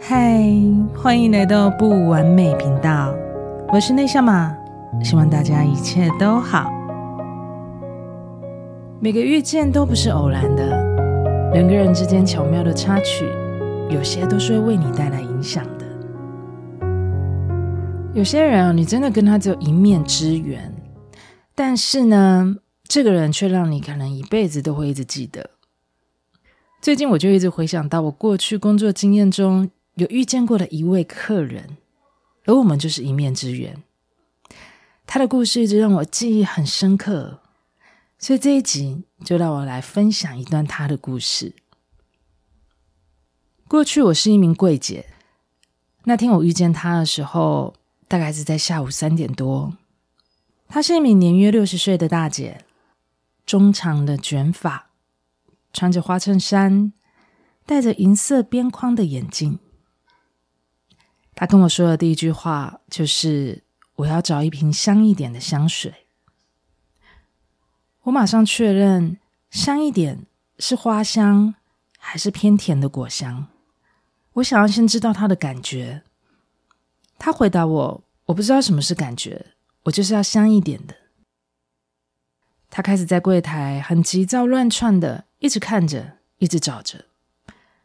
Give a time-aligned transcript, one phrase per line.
[0.00, 0.42] 嗨，
[0.96, 3.14] 欢迎来到不完美频道，
[3.68, 4.56] 我是内向马，
[5.02, 6.70] 希望大家一切都好。
[8.98, 10.67] 每个遇见都不是偶然的，
[11.52, 13.24] 人跟人之间巧妙的插曲，
[13.90, 15.86] 有些都是会为你带来影响的。
[18.14, 20.74] 有些人啊你真的跟他只有一面之缘，
[21.54, 25.50] 但是呢，这个人却让你可能一辈子都会一直记得。
[26.82, 29.70] 最近我就一直回想到我过去工作经验中。
[29.94, 31.76] 有遇见过的一位客人，
[32.44, 33.82] 而我们就是一面之缘。
[35.08, 37.40] 他的故事一直让我记忆很深刻，
[38.18, 41.54] 所以这一集就让我来分享一段他的故事。
[43.68, 45.06] 过去我是一名柜姐，
[46.04, 47.74] 那天我遇见他的时候，
[48.08, 49.76] 大概是在下午三点多。
[50.66, 52.64] 她是一名年约六十岁的大姐，
[53.46, 54.90] 中长的卷发，
[55.72, 56.92] 穿着花衬衫，
[57.64, 59.58] 戴着银色边框的眼镜。
[61.34, 63.62] 他跟我说的第一句话就是
[63.96, 65.94] ：“我要找一瓶香一点的香水。”
[68.08, 69.18] 我马上确认，
[69.50, 70.24] 香一点
[70.58, 71.54] 是花香
[71.98, 73.48] 还是偏甜的果香？
[74.34, 76.02] 我想要先知道他的感觉。
[77.18, 79.48] 他回答我：“我不知道什么是感觉，
[79.82, 80.94] 我就是要香一点的。”
[82.70, 87.04] 他开始在柜台很急躁乱窜的，一直看着，一直找着。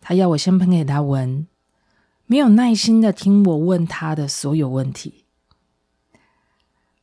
[0.00, 1.46] 他要我先喷给他闻。
[2.26, 5.26] 没有耐心的听我问他的所有问题，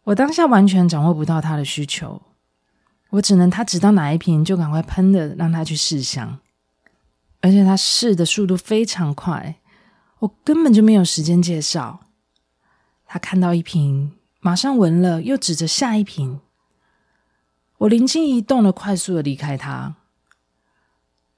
[0.03, 2.21] 我当下完全掌握不到他的需求，
[3.15, 6.39] 我只能他指到哪一瓶就赶快喷的，让他去试香，
[7.41, 9.55] 而且他试的速度非常快，
[10.19, 12.01] 我根本就没有时间介绍。
[13.05, 16.39] 他看到一瓶，马上闻了，又指着下一瓶，
[17.79, 19.95] 我灵机一动的快速的离开他，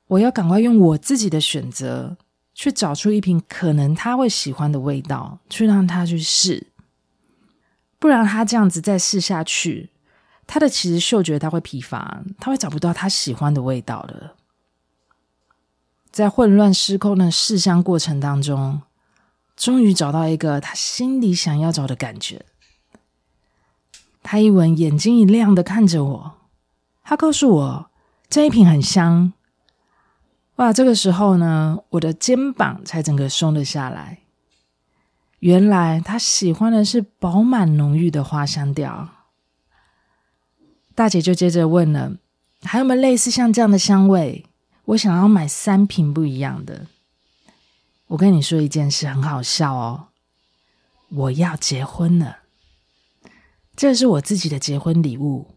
[0.07, 2.17] 我要赶快用我自己的选择。
[2.59, 6.65] 去找出一瓶可能他会喜欢的味道，去让他去试，
[7.99, 9.91] 不然他这样子再试下去，
[10.47, 14.31] 他的其实嗅觉他会疲乏，他会找不到他喜欢的味道的。
[16.09, 18.81] 在混乱失控的试香过程当中，
[19.55, 22.45] 终于找到一个他心里想要找的感觉。
[24.23, 26.33] 他一闻，眼睛一亮的看着我，
[27.03, 27.89] 他告诉我
[28.29, 29.33] 这一瓶很香。
[30.55, 34.19] 哇，这个时候呢，我的肩膀才整个松了下来。
[35.39, 39.09] 原来他喜欢的是饱满浓郁的花香调。
[40.97, 42.13] 大姐就接着问了
[42.65, 44.43] ：“还有没有类似像这样的香味？
[44.85, 46.87] 我想要买三瓶不一样的。”
[48.09, 50.07] 我跟你说一件事，很好笑哦。
[51.09, 52.37] 我要结婚了，
[53.75, 55.51] 这是我自己的结婚礼物，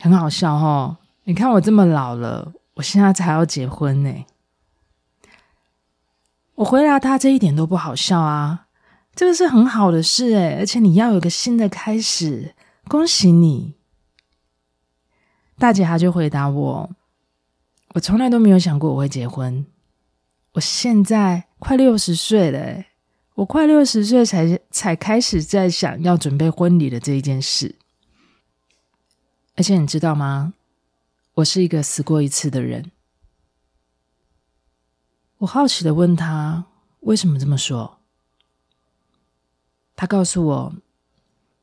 [0.00, 0.96] 很好笑哦。
[1.22, 2.52] 你看我这么老了。
[2.74, 4.12] 我现在才要结婚呢，
[6.56, 8.66] 我回答他这一点都不好笑啊，
[9.14, 12.56] 这个是很好的事诶，而且你要有个新的开始，
[12.88, 13.76] 恭喜你。
[15.60, 16.90] 大姐她就回答我，
[17.94, 19.66] 我从来都没有想过我会结婚，
[20.52, 22.86] 我现在快六十岁了诶，
[23.34, 27.76] 我快六十岁才才开始在想要准备婚礼的这一件事，
[29.54, 30.54] 而且你知道吗？
[31.34, 32.90] 我是一个死过一次的人。
[35.38, 36.64] 我好奇的问他
[37.00, 37.98] 为什么这么说。
[39.94, 40.74] 他告诉我，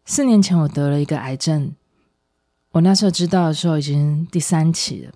[0.05, 1.73] 四年前我得了一个癌症，
[2.71, 5.13] 我那时候知道的时候已经第三期了。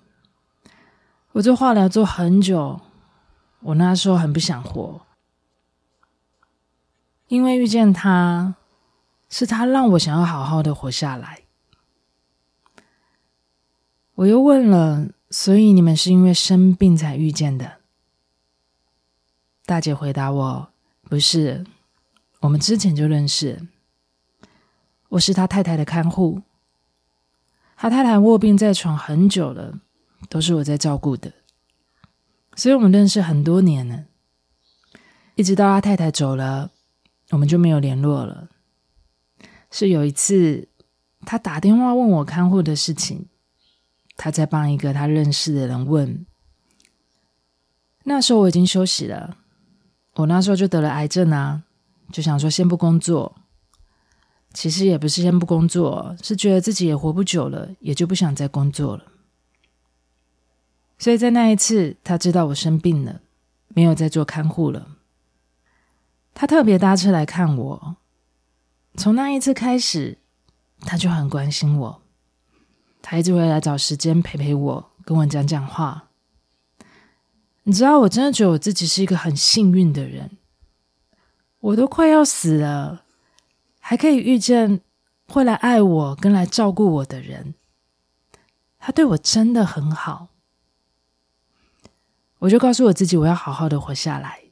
[1.32, 2.80] 我做化疗做很久，
[3.60, 5.00] 我那时候很不想活，
[7.28, 8.56] 因为遇见他，
[9.30, 11.42] 是他让我想要好好的活下来。
[14.16, 17.78] 我又问了，所以你们是因为生病才遇见的？
[19.64, 20.68] 大姐回答我：
[21.02, 21.64] 不是，
[22.40, 23.66] 我们之前就认识。
[25.08, 26.42] 我是他太太的看护，
[27.82, 29.80] 他太太卧病在床很久了，
[30.28, 31.32] 都是我在照顾的，
[32.54, 34.04] 所以我们认识很多年了。
[35.34, 36.70] 一直到他太太走了，
[37.30, 38.50] 我们就没有联络了。
[39.72, 40.68] 是有一次，
[41.26, 43.26] 他打电话问我看护的事情。
[44.16, 46.24] 他在帮一个他认识的人问，
[48.04, 49.38] 那时候我已经休息了，
[50.14, 51.64] 我那时候就得了癌症啊，
[52.12, 53.41] 就想说先不工作。
[54.52, 59.04] 其实也不是先不工作，是觉得自己也活不久了，也就不想再工作了。
[60.98, 63.20] 所以在那一次，他知道我生病了，
[63.68, 64.96] 没有再做看护了。
[66.34, 67.96] 他特别搭车来看我。
[68.96, 70.18] 从那一次开始，
[70.80, 72.02] 他就很关心我。
[73.00, 76.10] 他一直会来找时间陪陪我，跟我讲讲话。
[77.64, 80.30] 你知道，我真的觉得我自己是一个很幸运的人。
[81.60, 83.01] 我都快要死了，
[83.84, 84.80] 还可以遇见
[85.26, 87.54] 会来爱我跟来照顾我的人。
[88.78, 90.28] 他对我真的很好。
[92.38, 94.44] 我就告诉我自己，我要好好的活下来。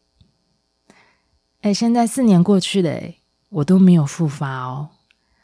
[1.63, 3.19] 哎，现在四年过去了，哎，
[3.49, 4.91] 我都没有复发哦，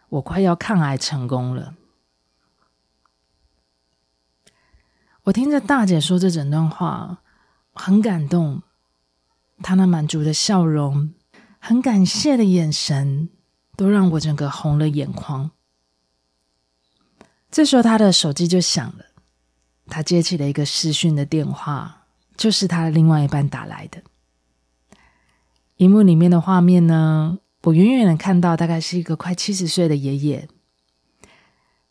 [0.08, 1.74] 我快要抗癌成功了。
[5.24, 7.22] 我听着大姐说这整段话，
[7.72, 8.62] 很感动。
[9.62, 11.12] 她那满足的笑容，
[11.58, 13.30] 很感谢的眼神，
[13.76, 15.50] 都让我整个红了眼眶。
[17.50, 19.04] 这时候，他的手机就响了，
[19.86, 22.02] 他接起了一个视讯的电话。
[22.36, 24.02] 就是他的另外一半打来的。
[25.78, 30.46] 荧幕里面的画面呢，我远远的看到，大概是一个快七十岁的爷爷。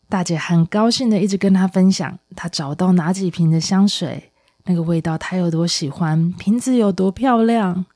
[0.08, 4.30] 大姐很高兴的一直跟他分享，他找到哪几瓶的香水，
[4.66, 7.86] 那个味道他有多喜欢，瓶子有多漂亮。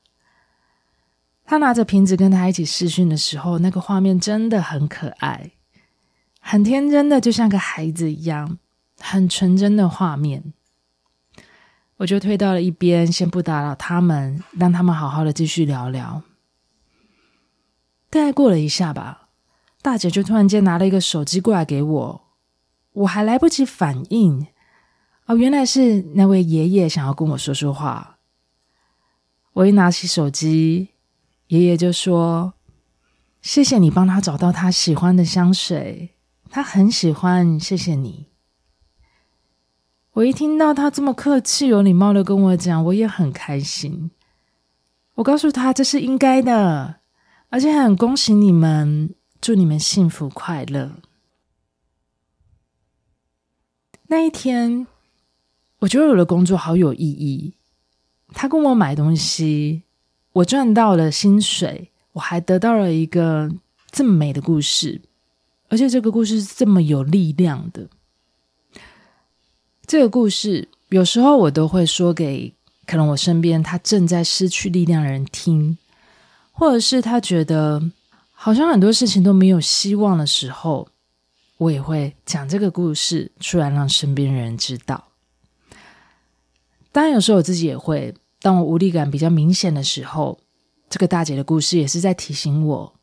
[1.51, 5.51] 他拿着瓶子跟他一起视讯的时候，那个画面真的很可爱，
[6.39, 8.57] 很天真的，就像个孩子一样，
[9.01, 10.53] 很纯真的画面。
[11.97, 16.21] 我就退到了一边，先不打扰他们，让他们好好的继续聊聊。
[18.09, 19.27] 大概过了一下吧，
[19.81, 22.21] 大姐就突然间拿了一个手机过来给我，
[22.93, 24.47] 我还来不及反应，
[25.25, 28.19] 哦，原来是那位爷爷想要跟我说说话。
[29.51, 30.91] 我一拿起手机，
[31.51, 32.53] 爷爷就说
[33.43, 36.15] ：“谢谢你帮他找到他喜欢的香水，
[36.49, 38.27] 他很喜欢，谢谢你。”
[40.15, 44.11] 我一听到他这么客气、有礼貌的跟我讲，我也很开心。
[45.15, 47.01] 我告诉他这是应该的，
[47.49, 51.01] 而且很恭喜你们，祝你们幸福快乐。
[54.07, 54.87] 那一天，
[55.79, 57.55] 我觉得我的工作好有意义。
[58.33, 59.83] 他跟我买东西，
[60.33, 63.51] 我赚到了薪水，我还得到了一个
[63.91, 65.01] 这么美的故事，
[65.67, 67.87] 而且这个故事是这么有力量的。
[69.85, 72.53] 这个故事有时候我都会说给
[72.85, 75.77] 可能我身边他正在失去力量的人听，
[76.53, 77.81] 或者是他觉得
[78.31, 80.87] 好像很多事情都没有希望的时候，
[81.57, 85.09] 我也会讲这个故事出来让身边人知道。
[86.93, 90.39] 当然，有时候我自己也会，当我无力感比较明显的时候，
[90.89, 92.93] 这个大姐的故事也是在提醒我，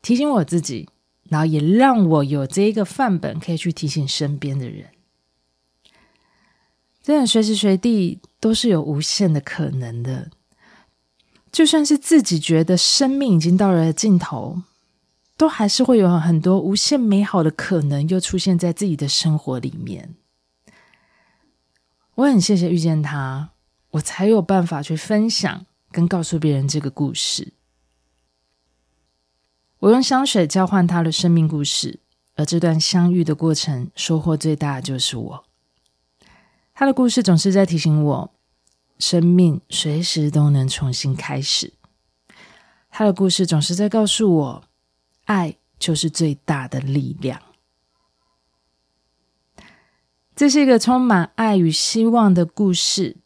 [0.00, 0.88] 提醒我自己，
[1.28, 4.86] 然后也让我有这一个范本可以去提醒身边的人。
[7.02, 10.30] 真的，随时随地都是有无限的可能的。
[11.52, 14.62] 就算是自己觉得生命已经到了尽头，
[15.36, 20.14] 都还是会有很多无限美好的可能又出现在自己的生活里面。
[22.14, 23.50] 我很谢谢遇见他，
[23.90, 27.52] 我才有办法去分享跟告诉别人这个故事。
[29.80, 32.00] 我用香水交换他的生命故事，
[32.36, 35.44] 而这段相遇的过程，收获最大的就是我。
[36.74, 38.32] 他的故事总是在提醒我，
[38.98, 41.72] 生命随时都能重新开始。
[42.90, 44.64] 他的故事总是在告诉我，
[45.24, 47.40] 爱就是最大的力量。
[50.36, 53.16] 这是一个充满爱与希望的故事。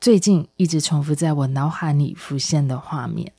[0.00, 3.32] 最近一直重复在我脑海里浮现的画面，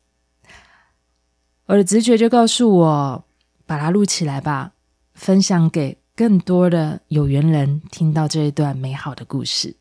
[1.65, 3.25] 我的直觉就告诉我，
[3.65, 4.74] 把它录起来吧，
[5.13, 5.98] 分享给。
[6.13, 9.75] 更多的有缘人听到这一段美好的故事，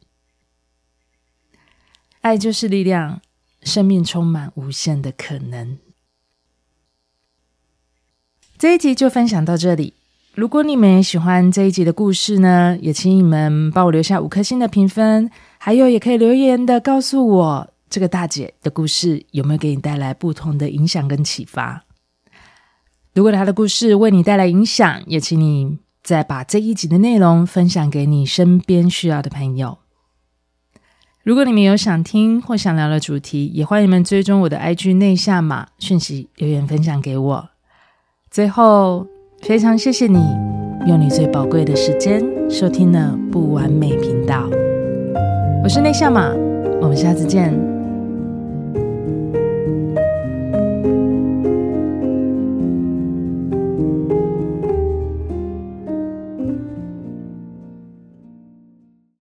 [2.23, 3.21] 爱就是力量，
[3.63, 5.77] 生命充满无限的可能。
[8.57, 9.93] 这一集就分享到这里。
[10.35, 15.31] 如果你们也喜欢这一集的故事呢，也请你们帮我留下五颗星的评分，
[15.63, 21.85] 还有也可以留言的告诉我，这个大姐的故事有没有给你带来不同的影响跟启发？
[23.13, 25.79] 如果她的故事为你带来影响，也请你。
[26.03, 29.77] 再把这一集的内容分享给你身边需要的朋友。
[31.23, 37.51] 如果你们有想听或想聊的主题，也欢迎你们追踪我的 IG 内夏玛讯息留言分享给我。
[38.31, 39.07] 最后，
[39.43, 40.19] 非常谢谢你
[40.87, 44.49] 用你最宝贵的时间收听了不完美频道。
[45.63, 46.33] 我是内向马，
[46.81, 47.53] 我们下次见。